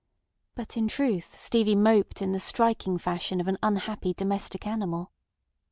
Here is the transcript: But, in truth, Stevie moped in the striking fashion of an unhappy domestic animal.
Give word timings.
But, 0.55 0.77
in 0.77 0.87
truth, 0.87 1.39
Stevie 1.39 1.75
moped 1.75 2.23
in 2.23 2.31
the 2.31 2.39
striking 2.39 2.97
fashion 2.97 3.39
of 3.39 3.47
an 3.47 3.59
unhappy 3.61 4.15
domestic 4.15 4.65
animal. 4.65 5.11